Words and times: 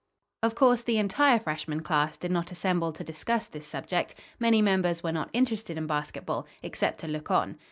Of 0.41 0.55
course, 0.55 0.81
the 0.81 0.97
entire 0.97 1.37
Freshman 1.37 1.81
Class 1.83 2.17
did 2.17 2.31
not 2.31 2.51
assemble 2.51 2.91
to 2.91 3.03
discuss 3.03 3.45
this 3.45 3.67
subject. 3.67 4.15
Many 4.39 4.59
members 4.59 5.03
were 5.03 5.11
not 5.11 5.29
interested 5.31 5.77
in 5.77 5.85
basketball, 5.85 6.47
except 6.63 7.01
to 7.01 7.07
look 7.07 7.29
on. 7.29 7.59